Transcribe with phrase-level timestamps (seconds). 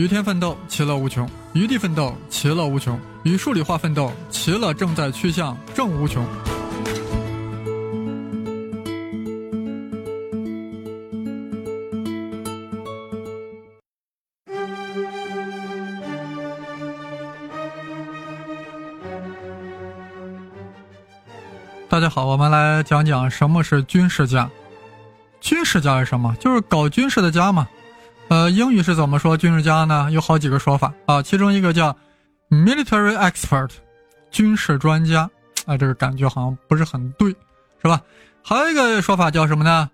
[0.00, 6.26] 与天奋斗，其乐无穷；与地奋斗，其乐无穷；与数理化奋斗，其乐正在趋向正无穷。
[21.90, 24.50] 大家好，我们来讲讲什么是军事家。
[25.42, 26.34] 军事家是什么？
[26.40, 27.68] 就是搞军事的家嘛。
[28.30, 30.08] 呃，英语是怎么说军事家呢？
[30.12, 31.96] 有好几个说法啊，其中一个叫
[32.48, 33.72] military expert，
[34.30, 35.28] 军事专家。
[35.66, 37.30] 啊，这个感觉好像不是很对，
[37.82, 38.00] 是吧？
[38.42, 39.90] 还有一个说法叫什么呢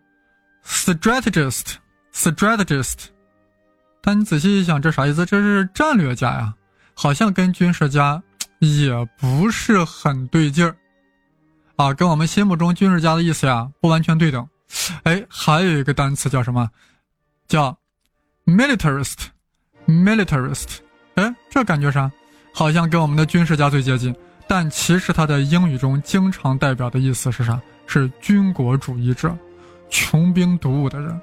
[0.66, 3.06] ？strategist，strategist。
[4.02, 5.24] 但你仔细一想，这啥意思？
[5.24, 6.52] 这是战略家呀，
[6.92, 8.22] 好像跟军事家
[8.58, 10.76] 也不是很对劲儿。
[11.76, 14.46] 啊，跟我们心目中军事家的意思呀不完全对等。
[15.04, 16.68] 哎，还有一个单词叫什么？
[17.48, 17.74] 叫
[18.46, 20.78] militarist，militarist。
[21.16, 22.10] 哎，这感觉啥？
[22.52, 24.14] 好像跟我们的军事家最接近。
[24.48, 27.60] 但其实它在英语中经常代表的意思是啥？
[27.86, 29.36] 是军国主义者，
[29.90, 31.20] 穷兵黩武的人。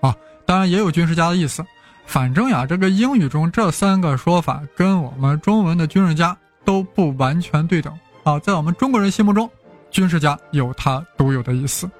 [0.00, 1.64] 啊，当然也有军事家的意思。
[2.06, 7.96] 反正呀，这个英语中这三个说法跟我们中文的军事家都不完全对等。
[8.24, 9.48] 啊，在我们中国人心目中。
[9.90, 11.90] 军事家有它独有的意思，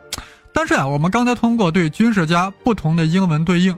[0.54, 3.76] 但是啊，我们刚才通过对军事家不同的英文对应，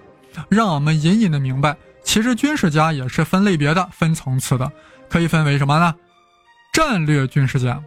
[0.49, 4.71] 让我们隐隐的明白，其实军事家也是分类别的、分层次的，
[5.09, 5.95] 可以分为什么呢？
[6.73, 7.83] 战略军事家、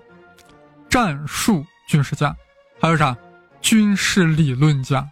[0.89, 2.35] 战术军事家，
[2.81, 3.15] 还有啥？
[3.61, 5.07] 军事理论家。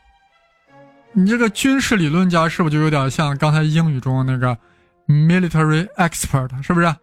[1.11, 4.57] 你这个军事理论家是不是就有点像刚才英语中那个
[5.07, 6.49] military expert？
[6.61, 6.95] 是不是？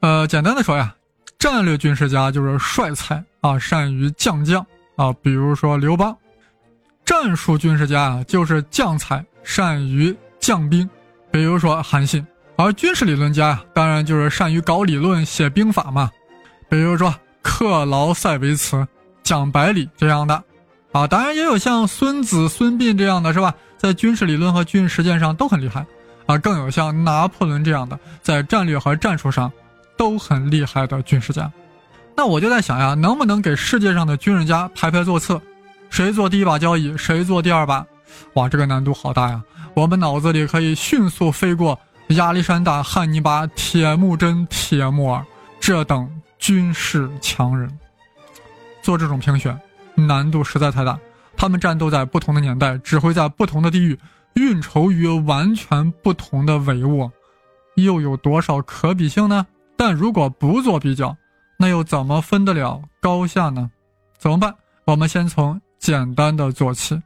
[0.00, 0.94] 呃，简单的说呀。
[1.38, 6.12] 战略军事家就是帅才啊，善于将将啊，比如说刘邦；
[7.04, 10.88] 战术军事家啊，就是将才，善于将兵，
[11.30, 12.22] 比如说韩信；
[12.56, 16.10] 而军事理论家呀，当然就是善于搞理论、写兵法嘛，
[16.68, 18.86] 比如说克劳塞维茨、
[19.22, 20.42] 讲百里这样的
[20.92, 21.06] 啊。
[21.06, 25.86] 当然也有像孙子、孙膑这样的是吧，在军事理论和军事实践上都很厉害
[26.26, 26.36] 啊。
[26.38, 29.52] 更有像拿破仑这样的，在战略和战术上。
[29.98, 31.50] 都很厉害的军事家，
[32.16, 35.40] 那我就在想呀，能不能给世界上的军事家排排座次，
[35.90, 37.84] 谁做第一把交椅，谁做第二把？
[38.34, 39.42] 哇，这个难度好大呀！
[39.74, 45.24] 我们脑子里可以迅速飞过亚历山大、汉尼拔、铁木真、铁木儿
[45.60, 46.08] 这等
[46.38, 47.70] 军事强人，
[48.82, 49.58] 做这种评选
[49.94, 50.98] 难度实在太大。
[51.36, 53.98] 他们战斗在不同的年代，指挥在不同的地域，
[54.34, 57.10] 运筹于完全不同的帷幄，
[57.76, 59.46] 又有多少可比性呢？
[59.76, 61.16] 但如果不做比较，
[61.56, 63.70] 那又怎么分得了高下呢？
[64.18, 64.52] 怎么办？
[64.84, 67.00] 我们先从简单的做起，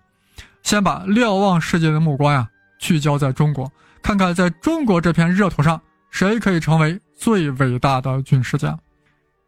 [0.62, 3.70] 先把瞭望世界的目光呀聚焦在中国，
[4.02, 5.80] 看看在中国这片热土上，
[6.10, 8.76] 谁可以成为最伟大的军事家。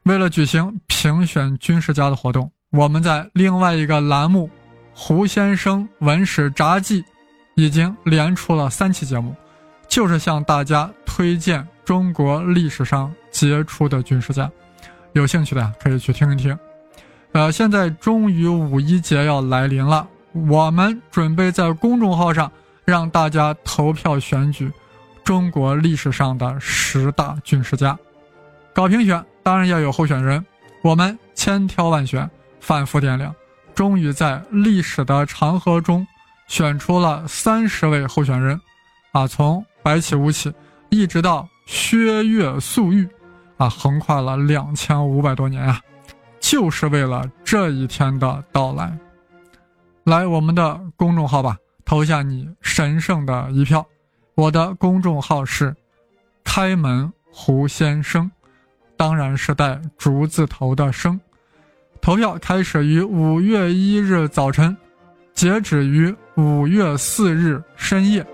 [0.04, 4.48] 为了举行评选军事家的活动，我们在另外一个栏目
[4.94, 7.02] 《胡先生文史札记》
[7.54, 9.34] 已经连出了三期节目，
[9.88, 11.66] 就是向大家推荐。
[11.84, 14.50] 中国历史上杰出的军事家，
[15.12, 16.58] 有兴趣的呀可以去听一听。
[17.32, 22.50] 呃，现在终于五一节要来临了，我们准备在公众号上
[22.84, 24.70] 让大家投票选举
[25.22, 27.98] 中国历史上的十大军事家。
[28.74, 30.44] 搞评选当然要有候选人，
[30.82, 32.28] 我们千挑万选，
[32.60, 33.34] 反复掂量，
[33.74, 36.06] 终于在历史的长河中
[36.48, 38.60] 选出了三十位候选人。
[39.12, 40.52] 啊，从白起、吴起，
[40.90, 41.48] 一直到。
[41.66, 43.08] 薛岳粟裕，
[43.56, 45.80] 啊，横跨了两千五百多年啊，
[46.38, 48.94] 就是为了这一天的到来。
[50.04, 53.84] 来我们的公众号吧，投下你神圣的一票。
[54.34, 55.74] 我的公众号是
[56.44, 58.30] “开门胡先生”，
[58.98, 61.18] 当然是带竹字头的“生”。
[62.02, 64.76] 投票开始于五月一日早晨，
[65.32, 68.24] 截止于五月四日深夜。